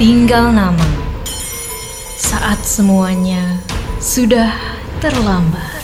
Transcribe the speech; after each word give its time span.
Tinggal 0.00 0.56
nama. 0.56 0.88
Saat 2.16 2.64
semuanya 2.64 3.60
sudah 4.00 4.48
terlambat. 4.96 5.76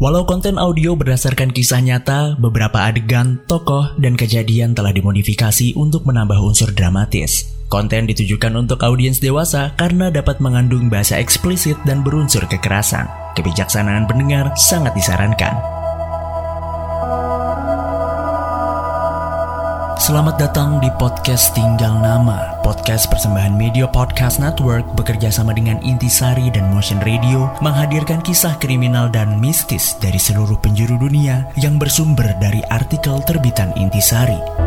Walau 0.00 0.24
konten 0.24 0.56
audio 0.56 0.96
berdasarkan 0.96 1.52
kisah 1.52 1.84
nyata, 1.84 2.40
beberapa 2.40 2.88
adegan, 2.88 3.36
tokoh, 3.44 3.92
dan 4.00 4.16
kejadian 4.16 4.72
telah 4.72 4.96
dimodifikasi 4.96 5.76
untuk 5.76 6.08
menambah 6.08 6.40
unsur 6.40 6.72
dramatis. 6.72 7.52
Konten 7.68 8.08
ditujukan 8.08 8.56
untuk 8.56 8.80
audiens 8.80 9.20
dewasa 9.20 9.76
karena 9.76 10.08
dapat 10.08 10.40
mengandung 10.40 10.88
bahasa 10.88 11.20
eksplisit 11.20 11.76
dan 11.84 12.00
berunsur 12.00 12.48
kekerasan. 12.48 13.04
Kebijaksanaan 13.36 14.08
pendengar 14.08 14.56
sangat 14.56 14.96
disarankan. 14.96 15.79
Selamat 20.10 20.42
datang 20.42 20.82
di 20.82 20.90
podcast 20.98 21.54
Tinggal 21.54 22.02
Nama. 22.02 22.58
Podcast 22.66 23.06
persembahan 23.14 23.54
Media 23.54 23.86
Podcast 23.86 24.42
Network 24.42 24.82
bekerja 24.98 25.30
sama 25.30 25.54
dengan 25.54 25.78
Intisari 25.86 26.50
dan 26.50 26.66
Motion 26.66 26.98
Radio 27.06 27.46
menghadirkan 27.62 28.18
kisah 28.18 28.58
kriminal 28.58 29.06
dan 29.06 29.38
mistis 29.38 29.94
dari 30.02 30.18
seluruh 30.18 30.58
penjuru 30.58 30.98
dunia 30.98 31.46
yang 31.54 31.78
bersumber 31.78 32.26
dari 32.42 32.58
artikel 32.74 33.22
terbitan 33.22 33.70
Intisari. 33.78 34.59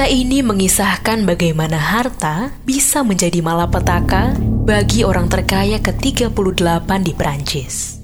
Cerita 0.00 0.16
ini 0.16 0.40
mengisahkan 0.40 1.28
bagaimana 1.28 1.76
harta 1.76 2.56
bisa 2.64 3.04
menjadi 3.04 3.44
malapetaka 3.44 4.32
bagi 4.64 5.04
orang 5.04 5.28
terkaya 5.28 5.76
ke-38 5.76 6.88
di 7.04 7.12
Perancis. 7.12 8.00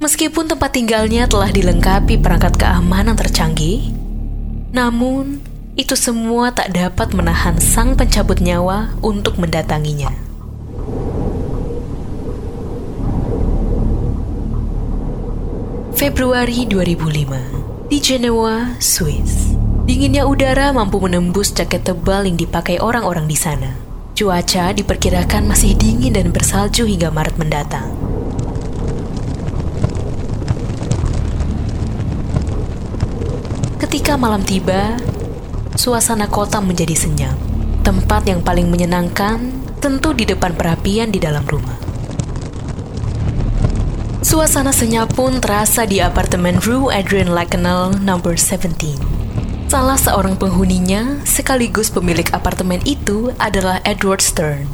Meskipun 0.00 0.48
tempat 0.48 0.72
tinggalnya 0.72 1.28
telah 1.28 1.52
dilengkapi 1.52 2.24
perangkat 2.24 2.56
keamanan 2.56 3.20
tercanggih, 3.20 3.92
namun 4.72 5.44
itu 5.76 5.92
semua 5.92 6.56
tak 6.56 6.72
dapat 6.72 7.12
menahan 7.12 7.60
sang 7.60 8.00
pencabut 8.00 8.40
nyawa 8.40 8.96
untuk 9.04 9.36
mendatanginya. 9.36 10.16
Februari 16.00 16.64
2005 16.64 17.92
di 17.92 17.98
Genoa, 18.00 18.72
Swiss. 18.80 19.55
Dinginnya 19.86 20.26
udara 20.26 20.74
mampu 20.74 20.98
menembus 20.98 21.54
jaket 21.54 21.86
tebal 21.86 22.26
yang 22.26 22.34
dipakai 22.34 22.82
orang-orang 22.82 23.30
di 23.30 23.38
sana. 23.38 23.78
Cuaca 24.18 24.74
diperkirakan 24.74 25.46
masih 25.46 25.78
dingin 25.78 26.18
dan 26.18 26.34
bersalju 26.34 26.90
hingga 26.90 27.14
Maret 27.14 27.38
mendatang. 27.38 27.94
Ketika 33.78 34.18
malam 34.18 34.42
tiba, 34.42 34.98
suasana 35.78 36.26
kota 36.26 36.58
menjadi 36.58 36.98
senyap. 36.98 37.38
Tempat 37.86 38.26
yang 38.26 38.42
paling 38.42 38.66
menyenangkan 38.66 39.54
tentu 39.78 40.10
di 40.10 40.26
depan 40.26 40.58
perapian 40.58 41.14
di 41.14 41.22
dalam 41.22 41.46
rumah. 41.46 41.78
Suasana 44.26 44.74
senyap 44.74 45.14
pun 45.14 45.38
terasa 45.38 45.86
di 45.86 46.02
apartemen 46.02 46.58
Rue 46.58 46.90
Adrian 46.90 47.30
Lacanel 47.30 48.02
number 48.02 48.34
17. 48.34 49.15
Salah 49.66 49.98
seorang 49.98 50.38
penghuninya, 50.38 51.26
sekaligus 51.26 51.90
pemilik 51.90 52.30
apartemen 52.30 52.78
itu 52.86 53.34
adalah 53.34 53.82
Edward 53.82 54.22
Stern. 54.22 54.70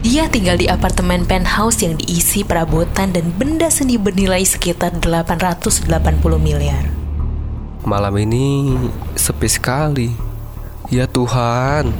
Dia 0.00 0.24
tinggal 0.32 0.56
di 0.56 0.72
apartemen 0.72 1.28
penthouse 1.28 1.84
yang 1.84 2.00
diisi 2.00 2.40
perabotan 2.40 3.12
dan 3.12 3.28
benda 3.36 3.68
seni 3.68 4.00
bernilai 4.00 4.40
sekitar 4.48 4.96
880 5.04 5.84
miliar. 6.40 6.88
Malam 7.84 8.14
ini 8.24 8.72
sepi 9.12 9.52
sekali. 9.52 10.08
Ya 10.88 11.04
Tuhan, 11.04 11.92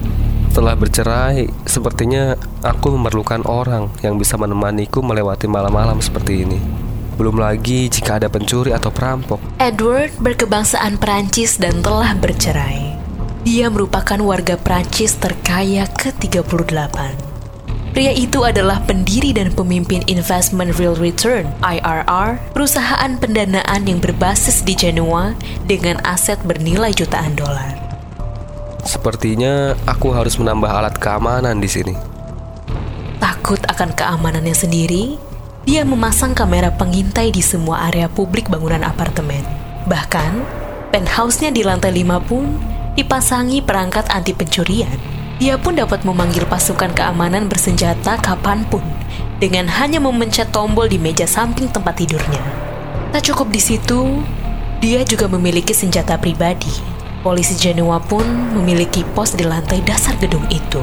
setelah 0.49 0.73
bercerai, 0.73 1.53
sepertinya 1.69 2.41
aku 2.65 2.97
memerlukan 2.97 3.45
orang 3.45 3.93
yang 4.01 4.17
bisa 4.17 4.41
menemaniku 4.41 5.05
melewati 5.05 5.53
malam-malam 5.53 6.01
seperti 6.01 6.49
ini. 6.49 6.61
Belum 7.21 7.37
lagi 7.37 7.93
jika 7.93 8.17
ada 8.17 8.33
pencuri 8.33 8.73
atau 8.73 8.89
perampok. 8.89 9.37
Edward 9.61 10.17
berkebangsaan 10.17 10.97
Prancis 10.97 11.61
dan 11.61 11.85
telah 11.85 12.17
bercerai. 12.17 12.97
Dia 13.43 13.69
merupakan 13.69 14.17
warga 14.23 14.55
Prancis 14.57 15.19
terkaya 15.19 15.85
ke-38. 15.99 17.33
Pria 17.93 18.09
itu 18.17 18.41
adalah 18.41 18.81
pendiri 18.89 19.37
dan 19.37 19.53
pemimpin 19.53 20.01
Investment 20.09 20.81
Real 20.81 20.97
Return 20.97 21.45
(IRR), 21.61 22.41
perusahaan 22.57 23.13
pendanaan 23.21 23.85
yang 23.85 24.01
berbasis 24.01 24.65
di 24.65 24.73
Genoa 24.73 25.37
dengan 25.69 26.01
aset 26.09 26.41
bernilai 26.41 26.97
jutaan 26.97 27.37
dolar. 27.37 27.77
Sepertinya 28.89 29.77
aku 29.85 30.09
harus 30.17 30.41
menambah 30.41 30.73
alat 30.73 30.97
keamanan 30.97 31.61
di 31.61 31.69
sini. 31.69 31.95
Takut 33.21 33.61
akan 33.69 33.93
keamanannya 33.93 34.57
sendiri, 34.57 35.21
dia 35.63 35.87
memasang 35.87 36.35
kamera 36.35 36.75
pengintai 36.75 37.31
di 37.31 37.39
semua 37.39 37.87
area 37.87 38.11
publik 38.11 38.51
bangunan 38.51 38.83
apartemen. 38.83 39.47
Bahkan, 39.87 40.33
penthouse-nya 40.91 41.55
di 41.55 41.63
lantai 41.63 42.03
5 42.03 42.19
pun 42.27 42.59
dipasangi 42.99 43.63
perangkat 43.63 44.11
anti 44.11 44.35
pencurian. 44.35 44.99
Dia 45.39 45.59
pun 45.59 45.79
dapat 45.79 46.03
memanggil 46.03 46.47
pasukan 46.51 46.91
keamanan 46.95 47.47
bersenjata 47.47 48.19
kapan 48.19 48.67
pun 48.67 48.83
dengan 49.39 49.67
hanya 49.67 49.99
memencet 49.99 50.51
tombol 50.55 50.87
di 50.87 50.99
meja 50.99 51.27
samping 51.27 51.71
tempat 51.71 51.99
tidurnya. 51.99 52.43
Tak 53.11 53.27
cukup 53.31 53.51
di 53.51 53.59
situ, 53.63 54.23
dia 54.83 55.07
juga 55.07 55.31
memiliki 55.31 55.75
senjata 55.75 56.19
pribadi. 56.19 56.71
Polisi 57.23 57.55
Genoa 57.55 58.03
pun 58.03 58.27
memiliki 58.55 59.07
pos 59.15 59.39
di 59.39 59.47
lantai 59.47 59.79
dasar 59.87 60.19
gedung 60.19 60.43
itu. 60.51 60.83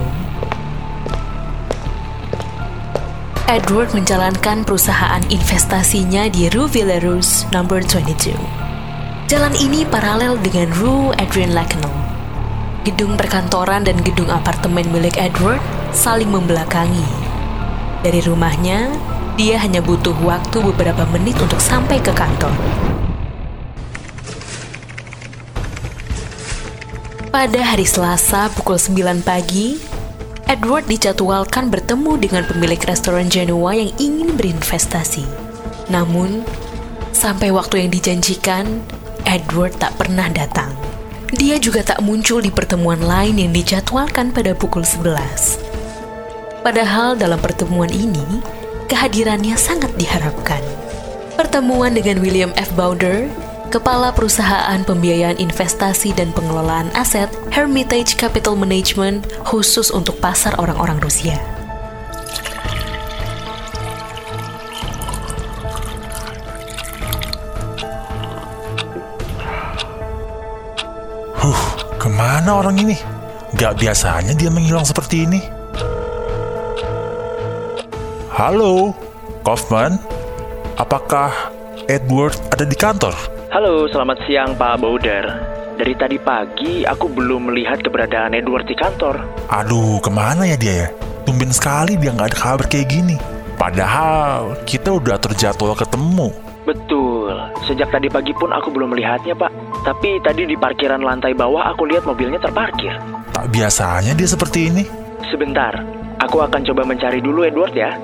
Edward 3.49 3.97
menjalankan 3.97 4.61
perusahaan 4.61 5.25
investasinya 5.25 6.29
di 6.29 6.53
Rue 6.53 6.69
Villerus 6.69 7.49
Number 7.49 7.81
22. 7.81 8.37
Jalan 9.25 9.57
ini 9.57 9.81
paralel 9.89 10.37
dengan 10.37 10.69
Rue 10.77 11.17
Adrian 11.17 11.57
Lacanel. 11.57 11.89
Gedung 12.85 13.17
perkantoran 13.17 13.89
dan 13.89 13.97
gedung 14.05 14.29
apartemen 14.29 14.85
milik 14.93 15.17
Edward 15.17 15.57
saling 15.89 16.29
membelakangi. 16.29 17.01
Dari 18.05 18.21
rumahnya, 18.21 18.93
dia 19.33 19.57
hanya 19.57 19.81
butuh 19.81 20.13
waktu 20.21 20.61
beberapa 20.69 21.09
menit 21.09 21.41
untuk 21.41 21.57
sampai 21.57 21.97
ke 21.97 22.13
kantor. 22.13 22.53
Pada 27.33 27.61
hari 27.65 27.89
Selasa 27.89 28.53
pukul 28.53 28.77
9 28.77 29.25
pagi, 29.25 29.88
Edward 30.49 30.89
dijadwalkan 30.89 31.69
bertemu 31.69 32.17
dengan 32.17 32.41
pemilik 32.41 32.81
restoran 32.89 33.29
Genoa 33.29 33.69
yang 33.77 33.93
ingin 34.01 34.33
berinvestasi. 34.33 35.21
Namun, 35.93 36.41
sampai 37.13 37.53
waktu 37.53 37.85
yang 37.85 37.93
dijanjikan, 37.93 38.81
Edward 39.29 39.77
tak 39.77 39.93
pernah 40.01 40.25
datang. 40.33 40.73
Dia 41.29 41.61
juga 41.61 41.85
tak 41.85 42.01
muncul 42.01 42.41
di 42.41 42.49
pertemuan 42.49 42.97
lain 42.97 43.37
yang 43.37 43.53
dijadwalkan 43.53 44.33
pada 44.33 44.57
pukul 44.57 44.81
11. 44.81 46.65
Padahal 46.65 47.13
dalam 47.13 47.37
pertemuan 47.37 47.93
ini, 47.93 48.41
kehadirannya 48.89 49.53
sangat 49.53 49.93
diharapkan. 50.01 50.65
Pertemuan 51.37 51.93
dengan 51.93 52.25
William 52.25 52.49
F. 52.57 52.73
Bowder 52.73 53.29
Kepala 53.69 54.09
Perusahaan 54.09 54.81
Pembiayaan 54.81 55.37
Investasi 55.37 56.17
dan 56.17 56.33
Pengelolaan 56.33 56.89
Aset 56.97 57.29
Hermitage 57.53 58.17
Capital 58.17 58.57
Management 58.57 59.29
khusus 59.45 59.93
untuk 59.93 60.17
pasar 60.17 60.57
orang-orang 60.57 60.97
Rusia. 60.97 61.37
Huh, 71.37 71.61
ke 72.01 72.09
mana 72.09 72.65
orang 72.65 72.81
ini? 72.81 72.97
Gak 73.53 73.77
biasanya 73.77 74.33
dia 74.33 74.49
menghilang 74.49 74.89
seperti 74.89 75.29
ini. 75.29 75.45
Halo, 78.33 78.97
Kaufman. 79.45 80.01
Apakah 80.73 81.53
Edward 81.85 82.33
ada 82.49 82.65
di 82.65 82.73
kantor? 82.73 83.38
Halo, 83.59 83.91
selamat 83.91 84.23
siang 84.23 84.55
Pak 84.55 84.79
Bauder. 84.79 85.25
Dari 85.75 85.91
tadi 85.99 86.15
pagi 86.15 86.87
aku 86.87 87.11
belum 87.11 87.51
melihat 87.51 87.83
keberadaan 87.83 88.31
Edward 88.31 88.63
di 88.63 88.71
kantor. 88.71 89.19
Aduh, 89.51 89.99
ke 89.99 90.07
mana 90.07 90.47
ya 90.47 90.55
dia 90.55 90.87
ya? 90.87 90.89
Tumben 91.27 91.51
sekali 91.51 91.99
dia 91.99 92.15
nggak 92.15 92.31
ada 92.31 92.39
kabar 92.39 92.65
kayak 92.71 92.87
gini. 92.87 93.19
Padahal 93.59 94.55
kita 94.63 94.95
udah 94.95 95.19
terjadwal 95.19 95.75
ketemu. 95.75 96.31
Betul, 96.63 97.35
sejak 97.67 97.91
tadi 97.91 98.07
pagi 98.07 98.31
pun 98.31 98.47
aku 98.55 98.71
belum 98.71 98.95
melihatnya 98.95 99.35
Pak. 99.35 99.51
Tapi 99.83 100.23
tadi 100.23 100.47
di 100.47 100.55
parkiran 100.55 101.03
lantai 101.03 101.35
bawah 101.35 101.67
aku 101.75 101.83
lihat 101.83 102.07
mobilnya 102.07 102.39
terparkir. 102.39 102.95
Tak 103.35 103.51
biasanya 103.51 104.15
dia 104.15 104.27
seperti 104.31 104.71
ini. 104.71 104.87
Sebentar, 105.27 105.75
Aku 106.19 106.43
akan 106.43 106.67
coba 106.67 106.83
mencari 106.83 107.23
dulu 107.23 107.47
Edward 107.47 107.71
ya. 107.71 107.95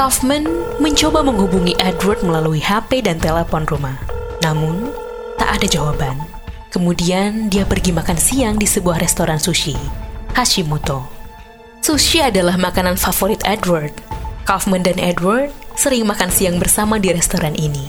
Kaufman 0.00 0.48
mencoba 0.80 1.20
menghubungi 1.20 1.76
Edward 1.76 2.24
melalui 2.24 2.56
HP 2.56 3.04
dan 3.04 3.20
telepon 3.20 3.68
rumah. 3.68 4.00
Namun, 4.40 4.88
tak 5.36 5.60
ada 5.60 5.66
jawaban. 5.68 6.16
Kemudian 6.72 7.52
dia 7.52 7.68
pergi 7.68 7.92
makan 7.92 8.16
siang 8.16 8.56
di 8.56 8.64
sebuah 8.64 8.96
restoran 8.96 9.36
sushi, 9.36 9.76
Hashimoto. 10.32 11.04
Sushi 11.84 12.24
adalah 12.24 12.56
makanan 12.56 12.96
favorit 12.96 13.44
Edward. 13.44 13.92
Kaufman 14.48 14.80
dan 14.80 14.96
Edward 14.96 15.52
sering 15.76 16.08
makan 16.08 16.32
siang 16.32 16.56
bersama 16.56 16.96
di 16.96 17.12
restoran 17.12 17.52
ini. 17.52 17.84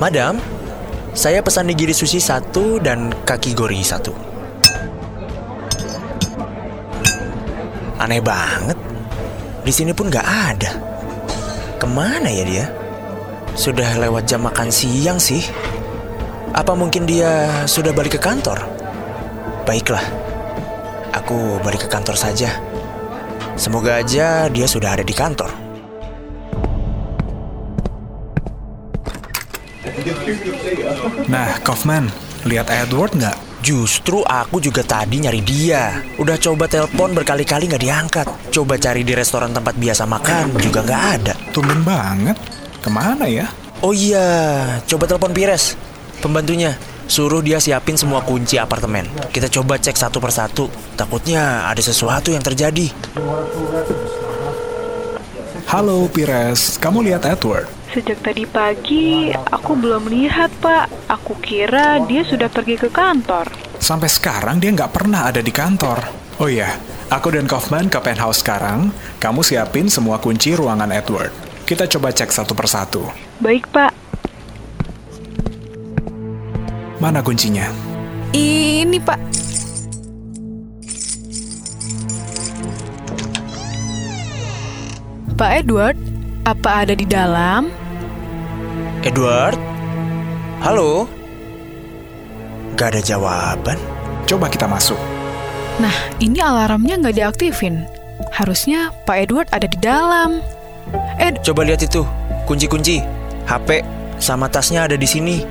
Madam, 0.00 0.40
saya 1.12 1.44
pesan 1.44 1.68
nigiri 1.68 1.92
sushi 1.92 2.24
satu 2.24 2.80
dan 2.80 3.12
kaki 3.28 3.52
gori 3.52 3.84
satu. 3.84 4.35
Aneh 8.06 8.22
banget. 8.22 8.78
Di 9.66 9.72
sini 9.74 9.90
pun 9.90 10.06
nggak 10.06 10.28
ada. 10.54 10.70
Ke 11.74 11.90
mana 11.90 12.30
ya 12.30 12.46
dia? 12.46 12.70
Sudah 13.58 13.98
lewat 13.98 14.30
jam 14.30 14.46
makan 14.46 14.70
siang 14.70 15.18
sih. 15.18 15.42
Apa 16.54 16.78
mungkin 16.78 17.02
dia 17.02 17.66
sudah 17.66 17.90
balik 17.90 18.14
ke 18.14 18.20
kantor? 18.22 18.62
Baiklah, 19.66 20.06
aku 21.18 21.58
balik 21.66 21.82
ke 21.82 21.88
kantor 21.90 22.14
saja. 22.14 22.54
Semoga 23.58 23.98
aja 23.98 24.46
dia 24.54 24.70
sudah 24.70 24.94
ada 24.94 25.02
di 25.02 25.10
kantor. 25.10 25.50
Nah, 31.26 31.58
Kaufman, 31.66 32.06
lihat 32.46 32.70
Edward 32.70 33.18
nggak? 33.18 33.34
Justru 33.66 34.22
aku 34.22 34.62
juga 34.62 34.86
tadi 34.86 35.18
nyari 35.18 35.42
dia. 35.42 35.98
Udah 36.22 36.38
coba 36.38 36.70
telepon 36.70 37.18
berkali-kali 37.18 37.66
nggak 37.66 37.82
diangkat. 37.82 38.26
Coba 38.54 38.78
cari 38.78 39.02
di 39.02 39.10
restoran 39.10 39.50
tempat 39.50 39.74
biasa 39.74 40.06
makan 40.06 40.54
juga 40.62 40.86
nggak 40.86 41.04
ada. 41.18 41.34
Tumben 41.50 41.82
banget. 41.82 42.38
Ke 42.78 42.86
mana 42.86 43.26
ya? 43.26 43.50
Oh 43.82 43.90
iya, 43.90 44.78
coba 44.86 45.10
telepon 45.10 45.34
Pires, 45.34 45.74
pembantunya. 46.22 46.78
Suruh 47.10 47.42
dia 47.42 47.58
siapin 47.58 47.98
semua 47.98 48.22
kunci 48.22 48.54
apartemen. 48.54 49.10
Kita 49.34 49.50
coba 49.50 49.82
cek 49.82 49.98
satu 49.98 50.22
persatu. 50.22 50.70
Takutnya 50.94 51.66
ada 51.66 51.82
sesuatu 51.82 52.30
yang 52.30 52.46
terjadi. 52.46 52.94
Halo, 55.66 56.06
Pires. 56.06 56.78
Kamu 56.78 57.02
lihat 57.02 57.26
Edward? 57.26 57.66
Sejak 57.90 58.22
tadi 58.22 58.46
pagi, 58.46 59.34
aku 59.34 59.74
belum 59.74 60.06
lihat, 60.06 60.54
Pak. 60.62 61.10
Aku 61.10 61.34
kira 61.42 61.98
dia 62.06 62.22
sudah 62.22 62.46
pergi 62.46 62.78
ke 62.78 62.86
kantor. 62.86 63.50
Sampai 63.82 64.06
sekarang 64.06 64.62
dia 64.62 64.70
nggak 64.70 64.94
pernah 64.94 65.26
ada 65.26 65.42
di 65.42 65.50
kantor. 65.50 66.06
Oh 66.38 66.46
iya, 66.46 66.78
aku 67.10 67.34
dan 67.34 67.50
Kaufman 67.50 67.90
ke 67.90 67.98
penthouse 67.98 68.46
sekarang. 68.46 68.94
Kamu 69.18 69.42
siapin 69.42 69.90
semua 69.90 70.22
kunci 70.22 70.54
ruangan 70.54 70.94
Edward. 70.94 71.34
Kita 71.66 71.90
coba 71.90 72.14
cek 72.14 72.30
satu 72.30 72.54
persatu. 72.54 73.02
Baik, 73.42 73.66
Pak. 73.74 73.90
Mana 77.02 77.26
kuncinya? 77.26 77.66
Ini, 78.30 79.02
Pak. 79.02 79.45
Pak 85.36 85.50
Edward, 85.64 85.96
apa 86.48 86.84
ada 86.84 86.94
di 86.96 87.04
dalam? 87.04 87.68
Edward? 89.04 89.60
Halo? 90.64 91.04
Gak 92.74 92.96
ada 92.96 93.00
jawaban. 93.04 93.78
Coba 94.24 94.48
kita 94.48 94.64
masuk. 94.66 94.98
Nah, 95.76 95.92
ini 96.18 96.40
alarmnya 96.40 96.96
nggak 96.98 97.16
diaktifin. 97.20 97.84
Harusnya 98.32 98.90
Pak 99.04 99.28
Edward 99.28 99.48
ada 99.52 99.68
di 99.68 99.76
dalam. 99.76 100.40
Ed, 101.20 101.44
Coba 101.44 101.68
lihat 101.68 101.84
itu, 101.84 102.00
kunci-kunci, 102.48 103.04
HP, 103.44 103.84
sama 104.16 104.48
tasnya 104.48 104.88
ada 104.88 104.96
di 104.96 105.04
sini. 105.04 105.44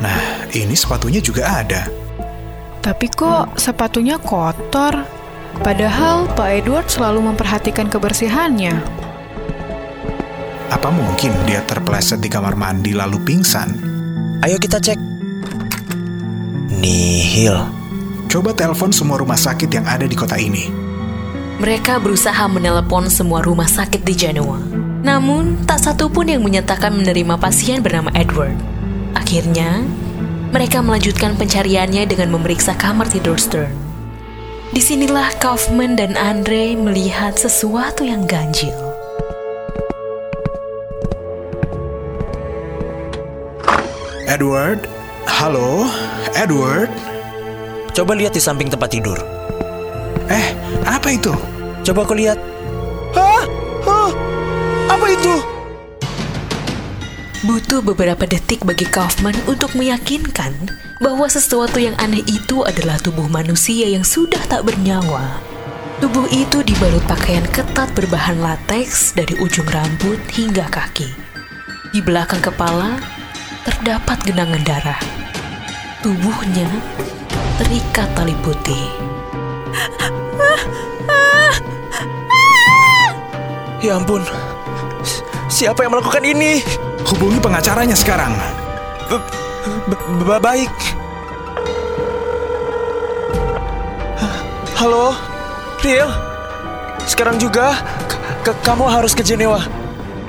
Nah, 0.00 0.48
ini 0.50 0.72
sepatunya 0.72 1.20
juga 1.22 1.62
ada. 1.62 1.86
tapi 2.82 3.06
kok 3.06 3.62
sepatunya 3.62 4.18
kotor? 4.18 5.06
Padahal 5.62 6.26
Pak 6.34 6.48
Edward 6.50 6.90
selalu 6.90 7.30
memperhatikan 7.30 7.86
kebersihannya. 7.86 8.74
Apa 10.72 10.88
mungkin 10.88 11.36
dia 11.44 11.60
terpleset 11.68 12.24
di 12.24 12.32
kamar 12.32 12.56
mandi 12.56 12.96
lalu 12.96 13.20
pingsan? 13.20 13.76
Ayo 14.40 14.56
kita 14.56 14.80
cek. 14.80 14.96
Nihil. 16.80 17.52
Coba 18.32 18.56
telepon 18.56 18.88
semua 18.88 19.20
rumah 19.20 19.36
sakit 19.36 19.68
yang 19.68 19.84
ada 19.84 20.08
di 20.08 20.16
kota 20.16 20.40
ini. 20.40 20.72
Mereka 21.60 22.00
berusaha 22.00 22.48
menelepon 22.48 23.12
semua 23.12 23.44
rumah 23.44 23.68
sakit 23.68 24.00
di 24.00 24.16
Genoa. 24.16 24.64
Namun, 25.04 25.60
tak 25.68 25.84
satu 25.84 26.08
pun 26.08 26.32
yang 26.32 26.40
menyatakan 26.40 26.96
menerima 26.96 27.36
pasien 27.36 27.84
bernama 27.84 28.08
Edward. 28.16 28.56
Akhirnya, 29.12 29.84
mereka 30.56 30.80
melanjutkan 30.80 31.36
pencariannya 31.36 32.08
dengan 32.08 32.32
memeriksa 32.32 32.72
kamar 32.80 33.12
tidur 33.12 33.36
Stern. 33.36 33.76
Di 34.72 34.80
sinilah 34.80 35.36
Kaufman 35.36 36.00
dan 36.00 36.16
Andre 36.16 36.72
melihat 36.80 37.36
sesuatu 37.36 38.08
yang 38.08 38.24
ganjil. 38.24 38.91
Edward? 44.32 44.88
Halo? 45.28 45.84
Edward? 46.32 46.88
Coba 47.92 48.16
lihat 48.16 48.32
di 48.32 48.40
samping 48.40 48.72
tempat 48.72 48.88
tidur. 48.88 49.20
Eh, 50.32 50.56
apa 50.88 51.12
itu? 51.12 51.36
Coba 51.84 52.08
aku 52.08 52.16
lihat. 52.16 52.40
Hah? 53.12 53.44
Hah? 53.84 54.10
Apa 54.88 55.06
itu? 55.12 55.36
Butuh 57.44 57.84
beberapa 57.84 58.24
detik 58.24 58.64
bagi 58.64 58.88
Kaufman 58.88 59.36
untuk 59.44 59.76
meyakinkan 59.76 60.56
bahwa 61.04 61.28
sesuatu 61.28 61.76
yang 61.76 61.92
aneh 62.00 62.24
itu 62.24 62.64
adalah 62.64 62.96
tubuh 63.04 63.28
manusia 63.28 63.84
yang 63.84 64.00
sudah 64.00 64.40
tak 64.48 64.64
bernyawa. 64.64 65.44
Tubuh 66.00 66.24
itu 66.32 66.64
dibalut 66.64 67.04
pakaian 67.04 67.44
ketat 67.52 67.92
berbahan 67.92 68.40
lateks 68.40 69.12
dari 69.12 69.36
ujung 69.44 69.68
rambut 69.68 70.16
hingga 70.32 70.64
kaki. 70.72 71.12
Di 71.92 72.00
belakang 72.00 72.40
kepala 72.40 72.96
terdapat 73.62 74.18
genangan 74.26 74.62
darah. 74.66 75.00
Tubuhnya 76.02 76.66
terikat 77.62 78.10
tali 78.18 78.34
putih. 78.42 78.90
Ya 83.82 83.98
ampun. 83.98 84.22
Siapa 85.50 85.82
yang 85.82 85.94
melakukan 85.94 86.22
ini? 86.22 86.62
Hubungi 87.02 87.42
pengacaranya 87.42 87.98
sekarang. 87.98 88.30
B- 89.10 90.06
b- 90.22 90.42
baik. 90.42 90.70
Halo, 94.78 95.14
Riel. 95.82 96.10
Sekarang 97.06 97.38
juga 97.42 97.74
kamu 98.42 98.86
harus 98.86 99.14
ke 99.18 99.22
Jenewa. 99.26 99.62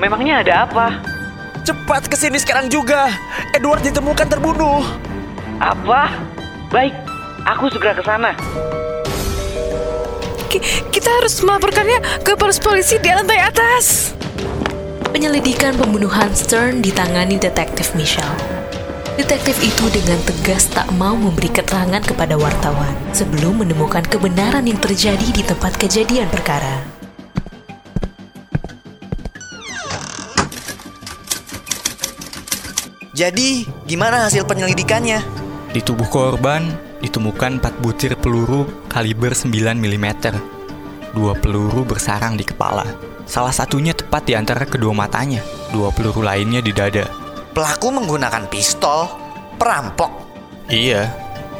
Memangnya 0.02 0.42
ada 0.42 0.66
apa? 0.66 1.13
Cepat 1.64 2.12
ke 2.12 2.16
sini 2.20 2.36
sekarang 2.36 2.68
juga. 2.68 3.08
Edward 3.56 3.80
ditemukan 3.80 4.28
terbunuh. 4.28 4.84
Apa? 5.64 6.12
Baik, 6.68 6.92
aku 7.48 7.72
segera 7.72 7.96
ke 7.96 8.04
sana. 8.04 8.36
Kita 10.92 11.08
harus 11.08 11.40
melaporkannya 11.40 12.20
ke 12.20 12.36
pos 12.36 12.60
polisi 12.60 13.00
di 13.00 13.08
lantai 13.08 13.40
atas. 13.40 14.12
Penyelidikan 15.08 15.72
pembunuhan 15.80 16.30
Stern 16.36 16.84
ditangani 16.84 17.40
detektif 17.40 17.96
Michelle. 17.96 18.36
Detektif 19.16 19.56
itu 19.64 19.88
dengan 19.88 20.18
tegas 20.26 20.68
tak 20.68 20.90
mau 20.98 21.16
memberi 21.16 21.48
keterangan 21.48 22.02
kepada 22.02 22.34
wartawan 22.36 22.92
sebelum 23.14 23.62
menemukan 23.62 24.02
kebenaran 24.04 24.66
yang 24.68 24.76
terjadi 24.82 25.28
di 25.32 25.42
tempat 25.46 25.78
kejadian 25.80 26.28
perkara. 26.28 26.93
Jadi, 33.14 33.62
gimana 33.86 34.26
hasil 34.26 34.42
penyelidikannya? 34.42 35.22
Di 35.70 35.78
tubuh 35.78 36.10
korban 36.10 36.66
ditemukan 36.98 37.62
4 37.62 37.78
butir 37.78 38.18
peluru 38.18 38.66
kaliber 38.90 39.30
9 39.30 39.54
mm. 39.54 40.06
Dua 41.14 41.38
peluru 41.38 41.86
bersarang 41.86 42.34
di 42.34 42.42
kepala. 42.42 42.82
Salah 43.22 43.54
satunya 43.54 43.94
tepat 43.94 44.26
di 44.26 44.34
antara 44.34 44.66
kedua 44.66 44.90
matanya. 44.90 45.46
Dua 45.70 45.94
peluru 45.94 46.26
lainnya 46.26 46.58
di 46.58 46.74
dada. 46.74 47.06
Pelaku 47.54 47.94
menggunakan 47.94 48.50
pistol, 48.50 49.06
perampok. 49.62 50.10
Iya, 50.66 51.06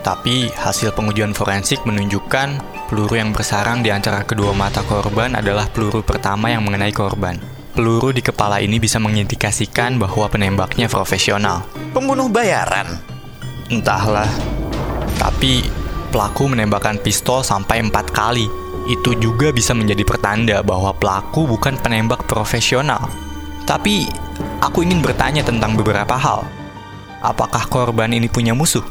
tapi 0.02 0.50
hasil 0.50 0.90
pengujian 0.90 1.38
forensik 1.38 1.86
menunjukkan 1.86 2.58
peluru 2.90 3.14
yang 3.14 3.30
bersarang 3.30 3.86
di 3.86 3.94
antara 3.94 4.26
kedua 4.26 4.50
mata 4.50 4.82
korban 4.82 5.38
adalah 5.38 5.70
peluru 5.70 6.02
pertama 6.02 6.50
yang 6.50 6.66
mengenai 6.66 6.90
korban. 6.90 7.53
Peluru 7.74 8.14
di 8.14 8.22
kepala 8.22 8.62
ini 8.62 8.78
bisa 8.78 9.02
mengindikasikan 9.02 9.98
bahwa 9.98 10.30
penembaknya 10.30 10.86
profesional. 10.86 11.66
Pembunuh 11.90 12.30
bayaran? 12.30 12.86
Entahlah. 13.66 14.30
Tapi 15.18 15.66
pelaku 16.14 16.54
menembakkan 16.54 17.02
pistol 17.02 17.42
sampai 17.42 17.82
empat 17.82 18.14
kali. 18.14 18.46
Itu 18.86 19.18
juga 19.18 19.50
bisa 19.50 19.74
menjadi 19.74 20.06
pertanda 20.06 20.62
bahwa 20.62 20.94
pelaku 20.94 21.50
bukan 21.50 21.74
penembak 21.82 22.22
profesional. 22.30 23.10
Tapi 23.66 24.06
aku 24.62 24.86
ingin 24.86 25.02
bertanya 25.02 25.42
tentang 25.42 25.74
beberapa 25.74 26.14
hal. 26.14 26.46
Apakah 27.24 27.66
korban 27.66 28.14
ini 28.14 28.30
punya 28.30 28.54
musuh? 28.54 28.84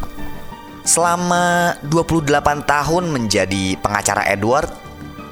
Selama 0.84 1.78
28 1.88 2.68
tahun 2.68 3.04
menjadi 3.08 3.80
pengacara 3.80 4.28
Edward, 4.28 4.68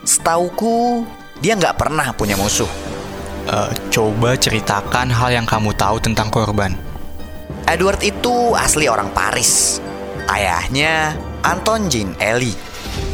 setauku 0.08 1.04
dia 1.44 1.58
nggak 1.58 1.76
pernah 1.76 2.08
punya 2.16 2.40
musuh. 2.40 2.70
Uh, 3.50 3.74
coba 3.90 4.38
ceritakan 4.38 5.10
hal 5.10 5.34
yang 5.34 5.48
kamu 5.50 5.74
tahu 5.74 5.98
tentang 5.98 6.30
korban. 6.30 6.78
Edward 7.66 8.02
itu 8.06 8.54
asli 8.54 8.86
orang 8.86 9.10
Paris. 9.16 9.82
Ayahnya 10.30 11.18
Anton 11.42 11.90
Jean 11.90 12.14
Eli, 12.22 12.54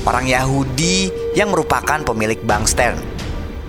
orang 0.03 0.27
Yahudi 0.27 1.10
yang 1.31 1.55
merupakan 1.55 2.03
pemilik 2.03 2.38
bank 2.43 2.67
Stern. 2.67 3.00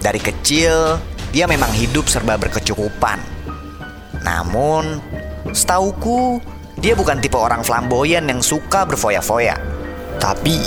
Dari 0.02 0.18
kecil, 0.18 0.98
dia 1.30 1.46
memang 1.46 1.70
hidup 1.70 2.10
serba 2.10 2.34
berkecukupan. 2.34 3.22
Namun, 4.26 4.98
setauku, 5.54 6.42
dia 6.82 6.98
bukan 6.98 7.22
tipe 7.22 7.38
orang 7.38 7.62
flamboyan 7.62 8.26
yang 8.26 8.42
suka 8.42 8.82
berfoya-foya. 8.82 9.54
Tapi, 10.18 10.58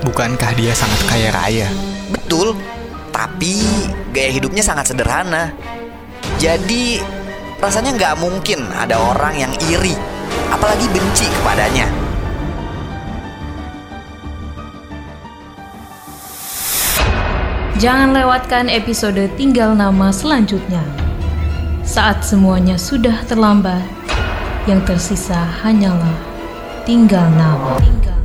bukankah 0.00 0.56
dia 0.56 0.72
sangat 0.72 1.00
kaya 1.08 1.28
raya? 1.32 1.68
Betul, 2.08 2.56
tapi 3.16 3.64
gaya 4.12 4.28
hidupnya 4.28 4.60
sangat 4.60 4.92
sederhana. 4.92 5.48
Jadi 6.36 7.00
rasanya 7.56 7.96
nggak 7.96 8.20
mungkin 8.20 8.68
ada 8.76 9.00
orang 9.00 9.40
yang 9.40 9.52
iri, 9.72 9.96
apalagi 10.52 10.84
benci 10.92 11.24
kepadanya. 11.40 11.88
Jangan 17.76 18.16
lewatkan 18.16 18.72
episode 18.72 19.20
Tinggal 19.36 19.76
Nama 19.76 20.08
selanjutnya. 20.12 20.80
Saat 21.84 22.24
semuanya 22.24 22.76
sudah 22.76 23.20
terlambat, 23.28 23.84
yang 24.64 24.80
tersisa 24.84 25.44
hanyalah 25.60 26.16
tinggal 26.88 27.24
nama. 27.36 27.76
Tinggal 27.80 28.15